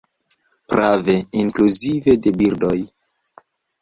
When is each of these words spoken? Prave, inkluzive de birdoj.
Prave, 0.71 1.15
inkluzive 1.43 2.17
de 2.25 2.33
birdoj. 2.41 2.77